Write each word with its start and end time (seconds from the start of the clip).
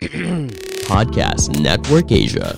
Podcast 0.88 1.52
Network 1.60 2.08
Asia. 2.08 2.56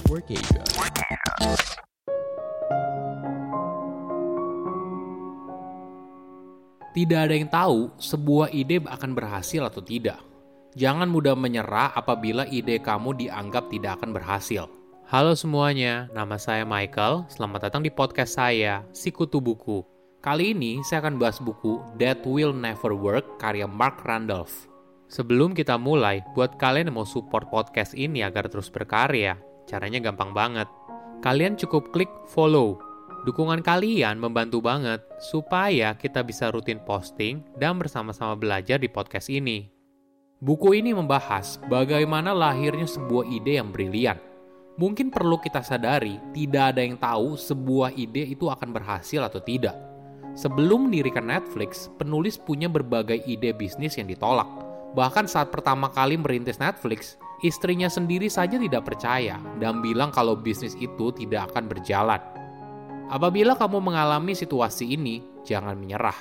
Tidak 6.94 7.18
ada 7.18 7.34
yang 7.34 7.50
tahu 7.50 7.90
sebuah 7.98 8.54
ide 8.54 8.86
akan 8.86 9.18
berhasil 9.18 9.58
atau 9.66 9.82
tidak. 9.82 10.22
Jangan 10.78 11.10
mudah 11.10 11.34
menyerah 11.34 11.90
apabila 11.98 12.46
ide 12.46 12.78
kamu 12.78 13.18
dianggap 13.26 13.66
tidak 13.74 13.98
akan 13.98 14.14
berhasil. 14.14 14.70
Halo 15.10 15.34
semuanya, 15.34 16.06
nama 16.14 16.38
saya 16.38 16.62
Michael. 16.62 17.26
Selamat 17.26 17.66
datang 17.66 17.82
di 17.82 17.90
podcast 17.90 18.38
saya, 18.38 18.86
Sikutu 18.94 19.42
Buku. 19.42 19.82
Kali 20.22 20.54
ini 20.54 20.78
saya 20.86 21.02
akan 21.02 21.18
bahas 21.18 21.42
buku 21.42 21.82
That 21.98 22.22
Will 22.22 22.54
Never 22.54 22.94
Work 22.94 23.42
karya 23.42 23.66
Mark 23.66 24.06
Randolph. 24.06 24.70
Sebelum 25.12 25.52
kita 25.52 25.76
mulai, 25.76 26.24
buat 26.32 26.56
kalian 26.56 26.88
yang 26.88 26.96
mau 26.96 27.04
support 27.04 27.52
podcast 27.52 27.92
ini 27.92 28.24
agar 28.24 28.48
terus 28.48 28.72
berkarya, 28.72 29.36
caranya 29.68 30.00
gampang 30.00 30.32
banget. 30.32 30.64
Kalian 31.20 31.60
cukup 31.60 31.92
klik 31.92 32.08
follow. 32.32 32.80
Dukungan 33.28 33.60
kalian 33.60 34.16
membantu 34.16 34.64
banget 34.64 35.04
supaya 35.20 35.92
kita 36.00 36.24
bisa 36.24 36.48
rutin 36.48 36.80
posting 36.80 37.44
dan 37.60 37.76
bersama-sama 37.76 38.40
belajar 38.40 38.80
di 38.80 38.88
podcast 38.88 39.28
ini. 39.28 39.68
Buku 40.40 40.80
ini 40.80 40.96
membahas 40.96 41.60
bagaimana 41.68 42.32
lahirnya 42.32 42.88
sebuah 42.88 43.28
ide 43.28 43.60
yang 43.60 43.68
brilian. 43.68 44.16
Mungkin 44.80 45.12
perlu 45.12 45.36
kita 45.44 45.60
sadari, 45.60 46.16
tidak 46.32 46.72
ada 46.72 46.80
yang 46.80 46.96
tahu 46.96 47.36
sebuah 47.36 47.92
ide 48.00 48.32
itu 48.32 48.48
akan 48.48 48.72
berhasil 48.72 49.20
atau 49.20 49.44
tidak. 49.44 49.76
Sebelum 50.32 50.88
mendirikan 50.88 51.28
Netflix, 51.28 51.92
penulis 52.00 52.40
punya 52.40 52.72
berbagai 52.72 53.20
ide 53.28 53.52
bisnis 53.52 54.00
yang 54.00 54.08
ditolak 54.08 54.61
Bahkan 54.92 55.24
saat 55.24 55.48
pertama 55.48 55.88
kali 55.88 56.20
merintis 56.20 56.60
Netflix, 56.60 57.16
istrinya 57.40 57.88
sendiri 57.88 58.28
saja 58.28 58.60
tidak 58.60 58.84
percaya 58.84 59.40
dan 59.56 59.80
bilang 59.80 60.12
kalau 60.12 60.36
bisnis 60.36 60.76
itu 60.76 61.08
tidak 61.16 61.52
akan 61.52 61.64
berjalan. 61.64 62.20
Apabila 63.08 63.56
kamu 63.56 63.80
mengalami 63.80 64.36
situasi 64.36 64.92
ini, 64.96 65.20
jangan 65.44 65.76
menyerah. 65.76 66.16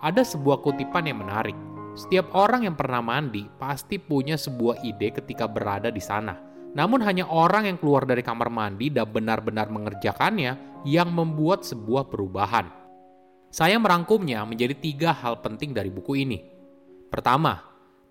Ada 0.00 0.24
sebuah 0.24 0.60
kutipan 0.64 1.08
yang 1.08 1.20
menarik. 1.20 1.56
Setiap 1.96 2.30
orang 2.36 2.68
yang 2.68 2.76
pernah 2.78 3.02
mandi 3.02 3.48
pasti 3.58 3.98
punya 3.98 4.38
sebuah 4.38 4.84
ide 4.86 5.10
ketika 5.12 5.50
berada 5.50 5.90
di 5.90 5.98
sana. 5.98 6.36
Namun 6.76 7.00
hanya 7.02 7.26
orang 7.26 7.66
yang 7.66 7.76
keluar 7.80 8.04
dari 8.04 8.20
kamar 8.20 8.52
mandi 8.52 8.92
dan 8.92 9.08
benar-benar 9.08 9.72
mengerjakannya 9.72 10.84
yang 10.86 11.10
membuat 11.10 11.64
sebuah 11.66 12.06
perubahan. 12.06 12.70
Saya 13.48 13.80
merangkumnya 13.80 14.44
menjadi 14.44 14.76
tiga 14.76 15.10
hal 15.16 15.40
penting 15.40 15.72
dari 15.72 15.88
buku 15.88 16.28
ini. 16.28 16.38
Pertama, 17.08 17.67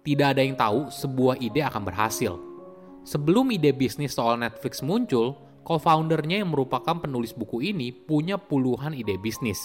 tidak 0.08 0.40
ada 0.40 0.40
yang 0.40 0.56
tahu 0.56 0.88
sebuah 0.88 1.36
ide 1.44 1.68
akan 1.68 1.84
berhasil. 1.84 2.40
Sebelum 3.04 3.52
ide 3.52 3.76
bisnis 3.76 4.16
soal 4.16 4.40
Netflix 4.40 4.80
muncul, 4.80 5.36
co-foundernya 5.68 6.40
yang 6.40 6.56
merupakan 6.56 6.96
penulis 6.96 7.36
buku 7.36 7.60
ini 7.60 7.92
punya 7.92 8.40
puluhan 8.40 8.96
ide 8.96 9.20
bisnis. 9.20 9.60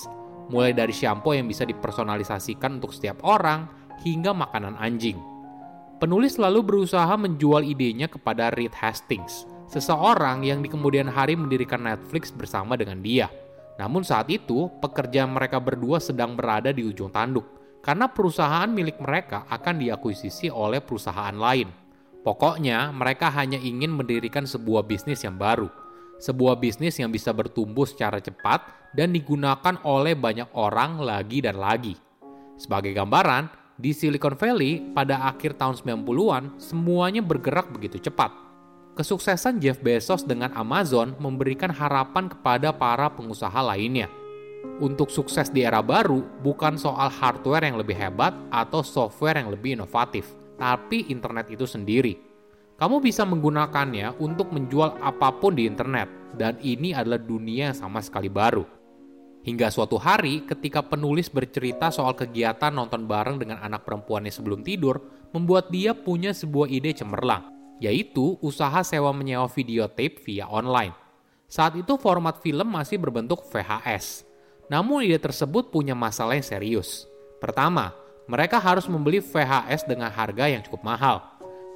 Mulai 0.51 0.75
dari 0.75 0.91
shampoo 0.91 1.39
yang 1.39 1.47
bisa 1.47 1.63
dipersonalisasikan 1.63 2.83
untuk 2.83 2.91
setiap 2.91 3.23
orang, 3.23 3.71
hingga 4.03 4.35
makanan 4.35 4.75
anjing. 4.83 5.15
Penulis 6.03 6.35
selalu 6.35 6.67
berusaha 6.67 7.15
menjual 7.15 7.63
idenya 7.63 8.11
kepada 8.11 8.51
Reed 8.51 8.75
Hastings, 8.75 9.47
seseorang 9.71 10.43
yang 10.43 10.59
di 10.59 10.67
kemudian 10.67 11.07
hari 11.07 11.39
mendirikan 11.39 11.87
Netflix 11.87 12.35
bersama 12.35 12.75
dengan 12.75 12.99
dia. 12.99 13.31
Namun 13.79 14.03
saat 14.03 14.27
itu, 14.27 14.67
pekerjaan 14.83 15.31
mereka 15.31 15.63
berdua 15.63 16.03
sedang 16.03 16.35
berada 16.35 16.75
di 16.75 16.83
ujung 16.83 17.15
tanduk 17.15 17.62
karena 17.83 18.07
perusahaan 18.07 18.71
milik 18.71 19.03
mereka 19.03 19.45
akan 19.51 19.83
diakuisisi 19.83 20.49
oleh 20.49 20.79
perusahaan 20.79 21.35
lain. 21.35 21.67
Pokoknya, 22.23 22.95
mereka 22.95 23.35
hanya 23.35 23.59
ingin 23.59 23.91
mendirikan 23.91 24.47
sebuah 24.47 24.87
bisnis 24.87 25.27
yang 25.27 25.35
baru, 25.35 25.67
sebuah 26.23 26.63
bisnis 26.63 26.95
yang 27.03 27.11
bisa 27.11 27.35
bertumbuh 27.35 27.83
secara 27.83 28.23
cepat 28.23 28.63
dan 28.95 29.11
digunakan 29.11 29.75
oleh 29.83 30.15
banyak 30.15 30.47
orang 30.55 31.03
lagi 31.03 31.43
dan 31.43 31.59
lagi. 31.59 31.99
Sebagai 32.55 32.95
gambaran, 32.95 33.51
di 33.75 33.91
Silicon 33.91 34.39
Valley 34.39 34.95
pada 34.95 35.27
akhir 35.27 35.59
tahun 35.59 35.75
90-an, 35.83 36.63
semuanya 36.63 37.19
bergerak 37.19 37.75
begitu 37.75 37.99
cepat. 37.99 38.31
Kesuksesan 38.95 39.59
Jeff 39.59 39.83
Bezos 39.83 40.23
dengan 40.23 40.55
Amazon 40.55 41.19
memberikan 41.19 41.75
harapan 41.75 42.31
kepada 42.31 42.71
para 42.71 43.11
pengusaha 43.11 43.59
lainnya– 43.59 44.07
untuk 44.83 45.11
sukses 45.15 45.51
di 45.51 45.63
era 45.63 45.79
baru 45.79 46.23
bukan 46.43 46.75
soal 46.75 47.07
hardware 47.07 47.71
yang 47.71 47.79
lebih 47.79 47.95
hebat 47.95 48.35
atau 48.51 48.83
software 48.83 49.39
yang 49.39 49.55
lebih 49.55 49.79
inovatif, 49.79 50.35
tapi 50.59 51.07
internet 51.11 51.51
itu 51.51 51.67
sendiri. 51.67 52.19
Kamu 52.79 52.99
bisa 52.99 53.23
menggunakannya 53.23 54.19
untuk 54.19 54.51
menjual 54.51 54.99
apa 54.99 55.31
pun 55.39 55.55
di 55.55 55.71
internet, 55.71 56.35
dan 56.35 56.59
ini 56.65 56.91
adalah 56.91 57.23
dunia 57.23 57.71
yang 57.71 57.79
sama 57.79 58.03
sekali 58.03 58.27
baru. 58.27 58.67
Hingga 59.43 59.75
suatu 59.75 59.99
hari, 59.99 60.47
ketika 60.47 60.83
penulis 60.87 61.27
bercerita 61.27 61.91
soal 61.91 62.15
kegiatan 62.15 62.71
nonton 62.71 63.07
bareng 63.11 63.43
dengan 63.43 63.59
anak 63.63 63.83
perempuannya 63.87 64.31
sebelum 64.31 64.63
tidur, 64.63 65.03
membuat 65.35 65.71
dia 65.71 65.95
punya 65.95 66.31
sebuah 66.31 66.71
ide 66.71 66.95
cemerlang, 66.95 67.51
yaitu 67.83 68.39
usaha 68.39 68.83
sewa 68.87 69.11
menyewa 69.11 69.51
videotape 69.51 70.23
via 70.23 70.47
online. 70.47 70.95
Saat 71.51 71.75
itu 71.79 71.99
format 71.99 72.39
film 72.39 72.71
masih 72.71 73.03
berbentuk 73.03 73.43
VHS, 73.51 74.32
namun 74.73 75.05
ide 75.05 75.21
tersebut 75.21 75.69
punya 75.69 75.93
masalah 75.93 76.33
yang 76.33 76.49
serius. 76.49 77.05
Pertama, 77.37 77.93
mereka 78.25 78.57
harus 78.57 78.89
membeli 78.89 79.21
VHS 79.21 79.85
dengan 79.85 80.09
harga 80.09 80.49
yang 80.49 80.65
cukup 80.65 80.81
mahal. 80.81 81.21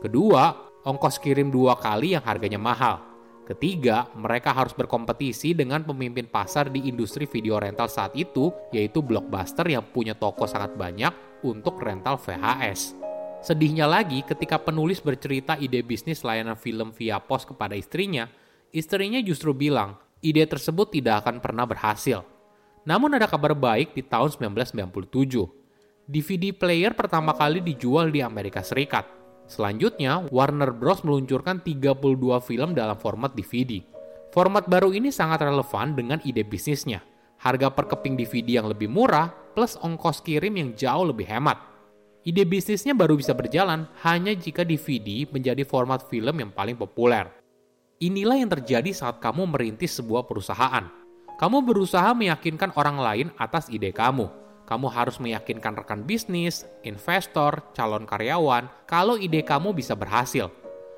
Kedua, 0.00 0.72
ongkos 0.80 1.20
kirim 1.20 1.52
dua 1.52 1.76
kali 1.76 2.16
yang 2.16 2.24
harganya 2.24 2.56
mahal. 2.56 3.04
Ketiga, 3.44 4.08
mereka 4.16 4.56
harus 4.56 4.72
berkompetisi 4.72 5.52
dengan 5.52 5.84
pemimpin 5.84 6.24
pasar 6.24 6.72
di 6.72 6.88
industri 6.88 7.28
video 7.28 7.60
rental 7.60 7.86
saat 7.86 8.16
itu, 8.16 8.48
yaitu 8.72 9.04
Blockbuster 9.04 9.68
yang 9.68 9.84
punya 9.92 10.16
toko 10.16 10.48
sangat 10.48 10.72
banyak 10.74 11.44
untuk 11.44 11.76
rental 11.78 12.16
VHS. 12.16 12.96
Sedihnya 13.44 13.84
lagi 13.86 14.24
ketika 14.24 14.56
penulis 14.58 15.04
bercerita 15.04 15.54
ide 15.60 15.84
bisnis 15.84 16.24
layanan 16.24 16.56
film 16.56 16.90
via 16.96 17.20
pos 17.20 17.44
kepada 17.44 17.76
istrinya, 17.76 18.26
istrinya 18.72 19.20
justru 19.22 19.52
bilang, 19.52 19.94
ide 20.24 20.42
tersebut 20.48 20.90
tidak 20.90 21.22
akan 21.22 21.38
pernah 21.38 21.68
berhasil. 21.68 22.35
Namun 22.86 23.18
ada 23.18 23.26
kabar 23.26 23.50
baik 23.50 23.98
di 23.98 24.06
tahun 24.06 24.30
1997. 24.54 24.86
DVD 26.06 26.54
player 26.54 26.94
pertama 26.94 27.34
kali 27.34 27.58
dijual 27.58 28.14
di 28.14 28.22
Amerika 28.22 28.62
Serikat. 28.62 29.10
Selanjutnya, 29.50 30.22
Warner 30.30 30.70
Bros. 30.70 31.02
meluncurkan 31.02 31.66
32 31.66 32.38
film 32.46 32.78
dalam 32.78 32.94
format 32.94 33.34
DVD. 33.34 33.82
Format 34.30 34.70
baru 34.70 34.94
ini 34.94 35.10
sangat 35.10 35.42
relevan 35.42 35.98
dengan 35.98 36.22
ide 36.22 36.46
bisnisnya. 36.46 37.02
Harga 37.42 37.74
per 37.74 37.90
keping 37.90 38.14
DVD 38.14 38.62
yang 38.62 38.70
lebih 38.70 38.86
murah 38.86 39.34
plus 39.58 39.74
ongkos 39.82 40.22
kirim 40.22 40.54
yang 40.54 40.70
jauh 40.78 41.10
lebih 41.10 41.26
hemat. 41.26 41.58
Ide 42.22 42.46
bisnisnya 42.46 42.94
baru 42.94 43.18
bisa 43.18 43.34
berjalan 43.34 43.90
hanya 44.06 44.30
jika 44.30 44.62
DVD 44.62 45.26
menjadi 45.26 45.66
format 45.66 46.06
film 46.06 46.38
yang 46.38 46.54
paling 46.54 46.78
populer. 46.78 47.26
Inilah 47.98 48.38
yang 48.38 48.50
terjadi 48.50 48.94
saat 48.94 49.18
kamu 49.18 49.46
merintis 49.46 49.98
sebuah 49.98 50.26
perusahaan 50.26 51.05
kamu 51.36 51.60
berusaha 51.68 52.16
meyakinkan 52.16 52.72
orang 52.80 52.96
lain 52.96 53.28
atas 53.36 53.68
ide 53.68 53.92
kamu. 53.92 54.28
Kamu 54.66 54.90
harus 54.90 55.20
meyakinkan 55.22 55.78
rekan 55.78 56.02
bisnis, 56.02 56.66
investor, 56.82 57.60
calon 57.76 58.08
karyawan 58.08 58.66
kalau 58.88 59.14
ide 59.14 59.44
kamu 59.44 59.76
bisa 59.76 59.92
berhasil. 59.94 60.50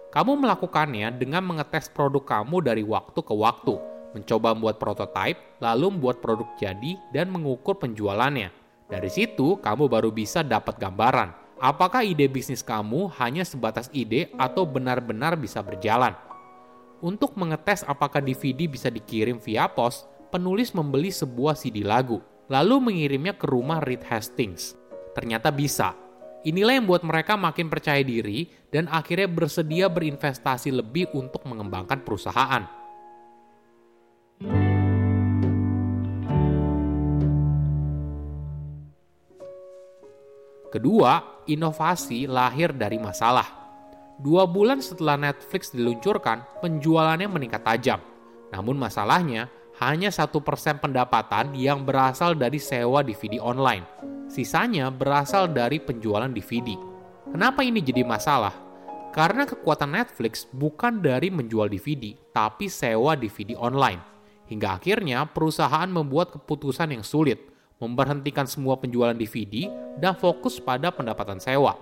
Kamu 0.08 0.40
melakukannya 0.40 1.12
dengan 1.20 1.44
mengetes 1.44 1.92
produk 1.92 2.24
kamu 2.24 2.64
dari 2.64 2.80
waktu 2.80 3.20
ke 3.20 3.34
waktu, 3.34 3.76
mencoba 4.16 4.56
membuat 4.56 4.80
prototipe, 4.80 5.60
lalu 5.60 5.92
membuat 5.92 6.24
produk 6.24 6.48
jadi 6.56 6.96
dan 7.12 7.28
mengukur 7.28 7.76
penjualannya. 7.76 8.48
Dari 8.88 9.10
situ, 9.12 9.60
kamu 9.60 9.84
baru 9.84 10.08
bisa 10.08 10.40
dapat 10.40 10.80
gambaran 10.80 11.48
apakah 11.58 12.06
ide 12.06 12.30
bisnis 12.30 12.62
kamu 12.62 13.10
hanya 13.18 13.42
sebatas 13.42 13.90
ide 13.90 14.30
atau 14.38 14.64
benar-benar 14.64 15.34
bisa 15.34 15.60
berjalan. 15.60 16.14
Untuk 16.98 17.38
mengetes 17.38 17.86
apakah 17.86 18.18
DVD 18.18 18.66
bisa 18.66 18.90
dikirim 18.90 19.38
via 19.38 19.70
pos, 19.70 20.06
penulis 20.28 20.76
membeli 20.76 21.08
sebuah 21.08 21.56
CD 21.56 21.84
lagu, 21.84 22.20
lalu 22.48 22.92
mengirimnya 22.92 23.36
ke 23.36 23.48
rumah 23.48 23.80
Reed 23.80 24.04
Hastings. 24.04 24.76
Ternyata 25.16 25.52
bisa. 25.52 25.96
Inilah 26.46 26.78
yang 26.78 26.86
membuat 26.86 27.02
mereka 27.02 27.34
makin 27.34 27.66
percaya 27.66 28.00
diri 28.00 28.46
dan 28.70 28.86
akhirnya 28.86 29.26
bersedia 29.26 29.90
berinvestasi 29.90 30.70
lebih 30.70 31.10
untuk 31.12 31.42
mengembangkan 31.44 32.06
perusahaan. 32.06 32.62
Kedua, 40.68 41.42
inovasi 41.48 42.28
lahir 42.28 42.76
dari 42.76 43.00
masalah. 43.00 43.48
Dua 44.20 44.44
bulan 44.44 44.84
setelah 44.84 45.16
Netflix 45.16 45.72
diluncurkan, 45.72 46.60
penjualannya 46.60 47.24
meningkat 47.24 47.64
tajam. 47.64 47.98
Namun 48.52 48.76
masalahnya, 48.76 49.48
hanya 49.78 50.10
satu 50.10 50.42
persen 50.42 50.82
pendapatan 50.82 51.54
yang 51.54 51.86
berasal 51.86 52.34
dari 52.34 52.58
sewa 52.58 53.06
DVD 53.06 53.38
online. 53.38 53.86
Sisanya 54.26 54.90
berasal 54.90 55.48
dari 55.48 55.78
penjualan 55.78 56.28
DVD. 56.28 56.74
Kenapa 57.30 57.62
ini 57.62 57.78
jadi 57.78 58.02
masalah? 58.02 58.52
Karena 59.14 59.46
kekuatan 59.46 59.94
Netflix 59.94 60.44
bukan 60.50 61.00
dari 61.00 61.30
menjual 61.30 61.70
DVD, 61.70 62.12
tapi 62.34 62.66
sewa 62.66 63.14
DVD 63.14 63.54
online. 63.56 64.02
Hingga 64.50 64.82
akhirnya 64.82 65.24
perusahaan 65.30 65.88
membuat 65.88 66.34
keputusan 66.34 66.92
yang 66.92 67.06
sulit, 67.06 67.48
memberhentikan 67.78 68.50
semua 68.50 68.76
penjualan 68.76 69.14
DVD 69.14 69.70
dan 69.96 70.18
fokus 70.18 70.58
pada 70.58 70.90
pendapatan 70.90 71.38
sewa. 71.38 71.78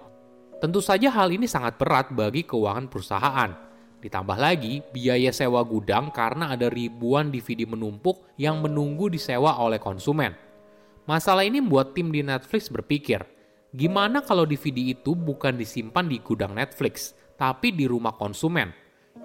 Tentu 0.61 0.81
saja 0.85 1.09
hal 1.13 1.33
ini 1.33 1.49
sangat 1.49 1.81
berat 1.81 2.13
bagi 2.13 2.45
keuangan 2.45 2.89
perusahaan. 2.89 3.66
Ditambah 4.07 4.39
lagi 4.39 4.87
biaya 4.95 5.35
sewa 5.35 5.67
gudang 5.67 6.15
karena 6.15 6.55
ada 6.55 6.71
ribuan 6.71 7.35
DVD 7.35 7.67
menumpuk 7.67 8.23
yang 8.39 8.63
menunggu 8.63 9.11
disewa 9.11 9.59
oleh 9.59 9.83
konsumen. 9.83 10.31
Masalah 11.11 11.43
ini 11.43 11.59
membuat 11.59 11.91
tim 11.91 12.15
di 12.15 12.23
Netflix 12.23 12.71
berpikir, 12.71 13.27
gimana 13.75 14.23
kalau 14.23 14.47
DVD 14.47 14.95
itu 14.95 15.19
bukan 15.19 15.59
disimpan 15.59 16.07
di 16.07 16.23
gudang 16.23 16.55
Netflix, 16.55 17.19
tapi 17.35 17.75
di 17.75 17.91
rumah 17.91 18.15
konsumen? 18.15 18.71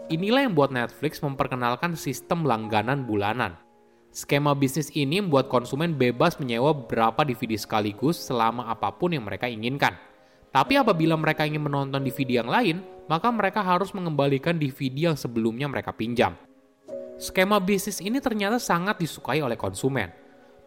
Inilah 0.10 0.50
yang 0.50 0.58
membuat 0.58 0.74
Netflix 0.74 1.22
memperkenalkan 1.22 1.94
sistem 1.94 2.42
langganan 2.42 3.06
bulanan. 3.06 3.62
Skema 4.10 4.58
bisnis 4.58 4.90
ini 4.98 5.22
membuat 5.22 5.46
konsumen 5.46 5.94
bebas 5.94 6.42
menyewa 6.42 6.74
beberapa 6.74 7.22
DVD 7.22 7.54
sekaligus 7.54 8.18
selama 8.18 8.66
apa 8.66 8.90
pun 8.98 9.14
yang 9.14 9.30
mereka 9.30 9.46
inginkan. 9.46 9.94
Tapi 10.50 10.76
apabila 10.76 11.16
mereka 11.16 11.46
ingin 11.46 11.64
menonton 11.64 12.02
DVD 12.02 12.42
yang 12.42 12.50
lain, 12.50 12.84
maka 13.12 13.28
mereka 13.28 13.60
harus 13.60 13.92
mengembalikan 13.92 14.56
DVD 14.56 15.12
yang 15.12 15.20
sebelumnya 15.20 15.68
mereka 15.68 15.92
pinjam. 15.92 16.32
Skema 17.20 17.60
bisnis 17.60 18.00
ini 18.00 18.24
ternyata 18.24 18.56
sangat 18.56 19.04
disukai 19.04 19.44
oleh 19.44 19.60
konsumen. 19.60 20.16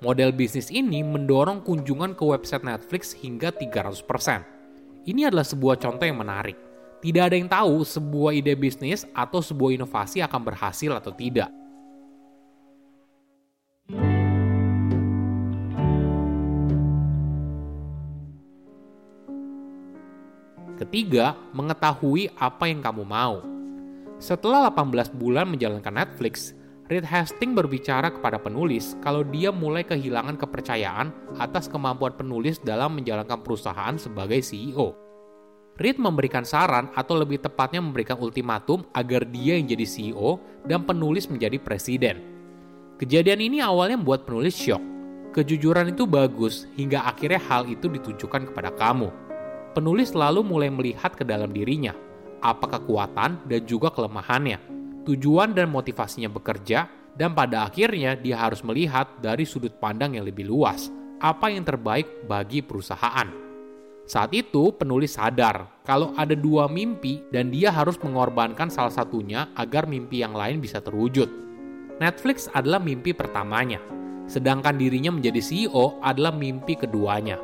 Model 0.05 0.37
bisnis 0.37 0.69
ini 0.69 1.00
mendorong 1.00 1.64
kunjungan 1.64 2.12
ke 2.12 2.20
website 2.20 2.61
Netflix 2.61 3.17
hingga 3.17 3.49
300%. 3.49 5.08
Ini 5.08 5.32
adalah 5.32 5.49
sebuah 5.49 5.81
contoh 5.81 6.05
yang 6.05 6.20
menarik. 6.20 6.61
Tidak 7.00 7.23
ada 7.25 7.32
yang 7.32 7.49
tahu 7.49 7.81
sebuah 7.81 8.37
ide 8.37 8.52
bisnis 8.61 9.08
atau 9.17 9.41
sebuah 9.41 9.81
inovasi 9.81 10.20
akan 10.20 10.41
berhasil 10.44 10.93
atau 10.93 11.17
tidak. 11.17 11.49
Ketiga, 20.75 21.38
mengetahui 21.55 22.35
apa 22.35 22.67
yang 22.67 22.82
kamu 22.82 23.06
mau. 23.06 23.38
Setelah 24.19 24.67
18 24.75 25.15
bulan 25.15 25.47
menjalankan 25.47 25.94
Netflix, 25.94 26.50
Reed 26.91 27.06
Hastings 27.06 27.55
berbicara 27.55 28.11
kepada 28.11 28.43
penulis 28.43 28.99
kalau 28.99 29.23
dia 29.23 29.55
mulai 29.55 29.87
kehilangan 29.87 30.35
kepercayaan 30.35 31.15
atas 31.38 31.71
kemampuan 31.71 32.19
penulis 32.19 32.59
dalam 32.59 32.99
menjalankan 32.99 33.41
perusahaan 33.41 33.94
sebagai 33.97 34.43
CEO. 34.43 34.93
Reed 35.79 36.03
memberikan 36.03 36.43
saran 36.43 36.91
atau 36.94 37.19
lebih 37.19 37.38
tepatnya 37.38 37.79
memberikan 37.79 38.19
ultimatum 38.19 38.82
agar 38.94 39.27
dia 39.31 39.55
yang 39.55 39.70
jadi 39.70 39.87
CEO 39.87 40.43
dan 40.67 40.82
penulis 40.82 41.31
menjadi 41.31 41.56
presiden. 41.62 42.19
Kejadian 42.99 43.43
ini 43.43 43.59
awalnya 43.62 43.99
membuat 43.99 44.27
penulis 44.27 44.55
shock. 44.55 44.82
Kejujuran 45.35 45.91
itu 45.91 46.06
bagus 46.06 46.67
hingga 46.79 47.06
akhirnya 47.06 47.43
hal 47.43 47.67
itu 47.67 47.91
ditujukan 47.91 48.50
kepada 48.50 48.70
kamu. 48.70 49.24
Penulis 49.75 50.15
lalu 50.15 50.47
mulai 50.47 50.71
melihat 50.71 51.19
ke 51.19 51.26
dalam 51.26 51.50
dirinya, 51.50 51.93
apa 52.38 52.79
kekuatan 52.79 53.50
dan 53.50 53.61
juga 53.67 53.91
kelemahannya 53.91 54.75
tujuan 55.05 55.53
dan 55.53 55.69
motivasinya 55.69 56.32
bekerja, 56.32 56.88
dan 57.15 57.37
pada 57.37 57.69
akhirnya 57.69 58.19
dia 58.19 58.41
harus 58.41 58.65
melihat 58.67 59.06
dari 59.23 59.47
sudut 59.47 59.76
pandang 59.79 60.19
yang 60.19 60.26
lebih 60.26 60.50
luas 60.50 60.91
apa 61.23 61.47
yang 61.47 61.62
terbaik 61.62 62.26
bagi 62.26 62.61
perusahaan. 62.61 63.31
Saat 64.05 64.37
itu, 64.37 64.75
penulis 64.76 65.17
sadar 65.17 65.81
kalau 65.87 66.12
ada 66.19 66.37
dua 66.37 66.69
mimpi 66.69 67.25
dan 67.32 67.49
dia 67.49 67.73
harus 67.73 67.97
mengorbankan 68.03 68.69
salah 68.69 68.93
satunya 68.93 69.49
agar 69.56 69.88
mimpi 69.88 70.20
yang 70.20 70.37
lain 70.37 70.61
bisa 70.61 70.85
terwujud. 70.85 71.31
Netflix 72.03 72.50
adalah 72.53 72.82
mimpi 72.82 73.17
pertamanya, 73.17 73.81
sedangkan 74.29 74.77
dirinya 74.77 75.15
menjadi 75.15 75.41
CEO 75.41 76.03
adalah 76.05 76.35
mimpi 76.37 76.77
keduanya. 76.77 77.41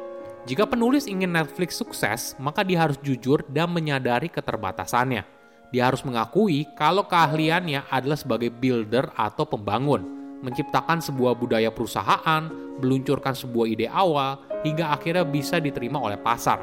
Jika 0.49 0.65
penulis 0.65 1.05
ingin 1.05 1.33
Netflix 1.35 1.77
sukses, 1.77 2.37
maka 2.41 2.65
dia 2.65 2.81
harus 2.81 2.97
jujur 3.01 3.45
dan 3.49 3.69
menyadari 3.71 4.33
keterbatasannya 4.33 5.41
dia 5.71 5.87
harus 5.87 6.03
mengakui 6.03 6.67
kalau 6.75 7.07
keahliannya 7.07 7.87
adalah 7.87 8.19
sebagai 8.19 8.51
builder 8.51 9.07
atau 9.15 9.47
pembangun, 9.47 10.03
menciptakan 10.43 10.99
sebuah 10.99 11.39
budaya 11.39 11.71
perusahaan, 11.71 12.51
meluncurkan 12.83 13.39
sebuah 13.39 13.67
ide 13.71 13.87
awal, 13.87 14.43
hingga 14.67 14.91
akhirnya 14.91 15.23
bisa 15.23 15.63
diterima 15.63 16.03
oleh 16.03 16.19
pasar. 16.19 16.59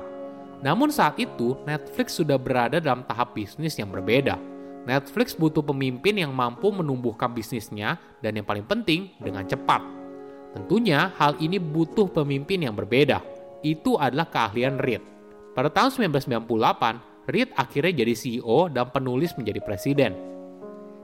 Namun 0.59 0.91
saat 0.91 1.15
itu, 1.23 1.55
Netflix 1.63 2.19
sudah 2.19 2.35
berada 2.35 2.83
dalam 2.83 3.07
tahap 3.07 3.31
bisnis 3.31 3.79
yang 3.79 3.87
berbeda. 3.87 4.35
Netflix 4.83 5.35
butuh 5.35 5.63
pemimpin 5.63 6.15
yang 6.19 6.31
mampu 6.35 6.71
menumbuhkan 6.71 7.31
bisnisnya 7.31 7.99
dan 8.19 8.35
yang 8.35 8.47
paling 8.47 8.63
penting 8.67 9.11
dengan 9.19 9.47
cepat. 9.47 9.83
Tentunya 10.51 11.11
hal 11.15 11.35
ini 11.39 11.59
butuh 11.59 12.07
pemimpin 12.11 12.63
yang 12.63 12.75
berbeda. 12.75 13.36
Itu 13.65 13.97
adalah 13.97 14.29
keahlian 14.29 14.77
Reed. 14.81 15.01
Pada 15.57 15.73
tahun 15.73 16.13
1998, 16.13 17.27
Reed 17.27 17.49
akhirnya 17.57 17.93
jadi 18.05 18.13
CEO 18.13 18.69
dan 18.69 18.87
penulis 18.93 19.33
menjadi 19.35 19.59
presiden. 19.59 20.13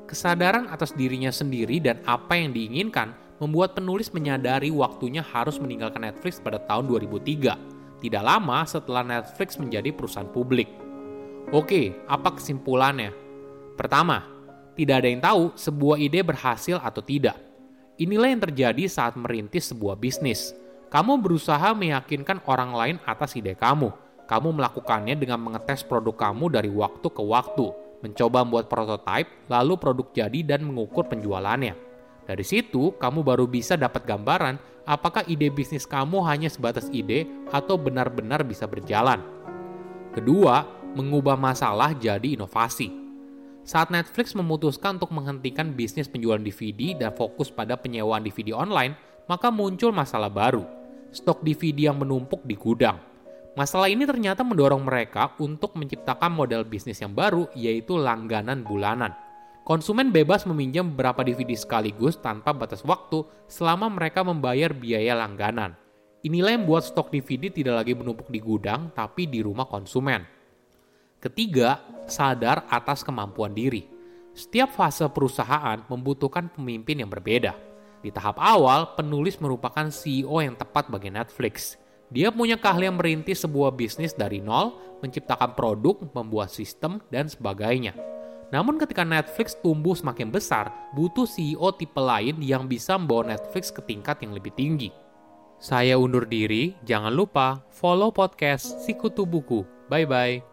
Kesadaran 0.07 0.69
atas 0.69 0.93
dirinya 0.93 1.33
sendiri 1.33 1.81
dan 1.81 1.99
apa 2.05 2.37
yang 2.37 2.53
diinginkan 2.53 3.11
membuat 3.41 3.75
penulis 3.75 4.13
menyadari 4.13 4.69
waktunya 4.69 5.19
harus 5.19 5.57
meninggalkan 5.57 6.05
Netflix 6.05 6.37
pada 6.39 6.61
tahun 6.63 6.87
2003, 6.87 7.99
tidak 7.99 8.23
lama 8.23 8.63
setelah 8.63 9.03
Netflix 9.03 9.59
menjadi 9.59 9.89
perusahaan 9.91 10.29
publik. 10.29 10.69
Oke, 11.51 11.97
apa 12.07 12.39
kesimpulannya? 12.39 13.11
Pertama, 13.75 14.23
tidak 14.77 14.95
ada 15.03 15.07
yang 15.09 15.21
tahu 15.21 15.43
sebuah 15.57 15.97
ide 15.99 16.21
berhasil 16.23 16.77
atau 16.79 17.01
tidak. 17.03 17.35
Inilah 17.99 18.29
yang 18.31 18.41
terjadi 18.41 18.83
saat 18.89 19.13
merintis 19.19 19.69
sebuah 19.69 19.99
bisnis. 19.99 20.55
Kamu 20.93 21.25
berusaha 21.25 21.73
meyakinkan 21.73 22.45
orang 22.45 22.69
lain 22.69 22.95
atas 23.09 23.33
ide 23.33 23.57
kamu, 23.57 23.89
kamu 24.29 24.53
melakukannya 24.53 25.17
dengan 25.17 25.41
mengetes 25.41 25.81
produk 25.81 26.29
kamu 26.29 26.53
dari 26.53 26.69
waktu 26.69 27.09
ke 27.09 27.17
waktu, 27.17 27.65
mencoba 28.05 28.45
membuat 28.45 28.69
prototipe, 28.69 29.49
lalu 29.49 29.73
produk 29.81 30.05
jadi 30.13 30.53
dan 30.53 30.69
mengukur 30.69 31.09
penjualannya. 31.09 31.73
Dari 32.29 32.45
situ, 32.45 32.93
kamu 33.01 33.25
baru 33.25 33.49
bisa 33.49 33.73
dapat 33.73 34.05
gambaran 34.05 34.85
apakah 34.85 35.25
ide 35.25 35.49
bisnis 35.49 35.89
kamu 35.89 36.21
hanya 36.29 36.45
sebatas 36.45 36.85
ide 36.93 37.25
atau 37.49 37.73
benar-benar 37.73 38.45
bisa 38.45 38.69
berjalan. 38.69 39.17
Kedua, 40.13 40.61
mengubah 40.93 41.33
masalah 41.33 41.97
jadi 41.97 42.37
inovasi. 42.37 43.01
Saat 43.65 43.89
Netflix 43.89 44.37
memutuskan 44.37 45.01
untuk 45.01 45.09
menghentikan 45.09 45.73
bisnis 45.73 46.05
penjualan 46.05 46.37
DVD 46.37 47.01
dan 47.01 47.17
fokus 47.17 47.49
pada 47.49 47.73
penyewaan 47.81 48.21
DVD 48.21 48.53
online, 48.53 48.93
maka 49.25 49.49
muncul 49.49 49.89
masalah 49.89 50.29
baru. 50.29 50.82
Stok 51.13 51.45
DVD 51.45 51.93
yang 51.93 52.01
menumpuk 52.01 52.41
di 52.43 52.57
gudang 52.57 53.13
Masalah 53.53 53.85
ini 53.85 54.01
ternyata 54.09 54.41
mendorong 54.41 54.81
mereka 54.81 55.37
untuk 55.37 55.77
menciptakan 55.77 56.33
model 56.33 56.65
bisnis 56.65 56.97
yang 56.97 57.13
baru, 57.13 57.45
yaitu 57.53 57.93
langganan 57.93 58.65
bulanan. 58.65 59.13
Konsumen 59.61 60.09
bebas 60.09 60.49
meminjam 60.49 60.89
beberapa 60.89 61.21
DVD 61.21 61.53
sekaligus 61.53 62.17
tanpa 62.17 62.49
batas 62.49 62.81
waktu 62.81 63.21
selama 63.45 63.93
mereka 63.93 64.25
membayar 64.25 64.73
biaya 64.73 65.13
langganan. 65.13 65.77
Inilah 66.25 66.57
yang 66.57 66.65
membuat 66.65 66.89
stok 66.89 67.13
DVD 67.13 67.53
tidak 67.53 67.85
lagi 67.85 67.93
menumpuk 67.93 68.33
di 68.33 68.41
gudang, 68.41 68.89
tapi 68.97 69.29
di 69.29 69.45
rumah 69.45 69.69
konsumen. 69.69 70.25
Ketiga, 71.21 71.77
sadar 72.09 72.65
atas 72.73 73.05
kemampuan 73.05 73.53
diri. 73.53 73.85
Setiap 74.33 74.73
fase 74.73 75.05
perusahaan 75.13 75.77
membutuhkan 75.85 76.49
pemimpin 76.49 77.05
yang 77.05 77.11
berbeda. 77.13 77.53
Di 78.03 78.11
tahap 78.11 78.35
awal, 78.35 78.99
penulis 78.99 79.39
merupakan 79.39 79.87
CEO 79.87 80.43
yang 80.43 80.59
tepat 80.59 80.91
bagi 80.91 81.07
Netflix. 81.07 81.79
Dia 82.11 82.29
punya 82.29 82.59
keahlian 82.59 82.99
merintis 82.99 83.47
sebuah 83.47 83.73
bisnis 83.73 84.11
dari 84.11 84.43
nol, 84.43 84.75
menciptakan 84.99 85.55
produk, 85.55 86.03
membuat 86.11 86.51
sistem, 86.51 86.99
dan 87.07 87.31
sebagainya. 87.31 87.95
Namun 88.53 88.77
ketika 88.77 89.01
Netflix 89.01 89.57
tumbuh 89.57 89.97
semakin 89.97 90.29
besar, 90.29 90.69
butuh 90.93 91.25
CEO 91.25 91.73
tipe 91.73 91.97
lain 91.97 92.37
yang 92.43 92.69
bisa 92.69 92.99
membawa 92.99 93.33
Netflix 93.33 93.73
ke 93.73 93.81
tingkat 93.81 94.21
yang 94.21 94.35
lebih 94.35 94.53
tinggi. 94.53 94.93
Saya 95.57 95.97
undur 95.97 96.27
diri, 96.27 96.75
jangan 96.85 97.15
lupa 97.15 97.63
follow 97.71 98.11
podcast 98.13 98.83
Sikutu 98.83 99.25
Buku. 99.25 99.65
Bye-bye. 99.89 100.52